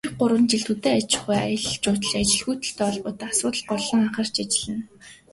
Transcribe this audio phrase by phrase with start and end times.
[0.03, 4.83] Ирэх гурван жилд хөдөө аж ахуй, аялал жуулчлал, ажилгүйдэлтэй холбоотой асуудалд голлон анхаарч ажиллана.